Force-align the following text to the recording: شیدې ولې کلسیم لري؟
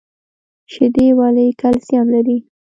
شیدې 0.71 1.07
ولې 1.17 1.45
کلسیم 1.61 2.05
لري؟ 2.13 2.37